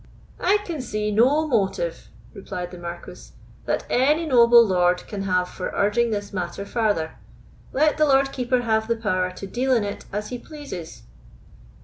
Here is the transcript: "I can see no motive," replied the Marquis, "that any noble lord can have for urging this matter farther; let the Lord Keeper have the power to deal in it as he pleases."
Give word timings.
"I 0.39 0.57
can 0.65 0.81
see 0.81 1.11
no 1.11 1.47
motive," 1.47 2.09
replied 2.33 2.71
the 2.71 2.79
Marquis, 2.79 3.33
"that 3.67 3.85
any 3.87 4.25
noble 4.25 4.65
lord 4.65 5.05
can 5.05 5.21
have 5.25 5.47
for 5.47 5.69
urging 5.75 6.09
this 6.09 6.33
matter 6.33 6.65
farther; 6.65 7.17
let 7.71 7.99
the 7.99 8.07
Lord 8.07 8.31
Keeper 8.31 8.61
have 8.61 8.87
the 8.87 8.97
power 8.97 9.29
to 9.33 9.45
deal 9.45 9.73
in 9.75 9.83
it 9.83 10.05
as 10.11 10.29
he 10.29 10.39
pleases." 10.39 11.03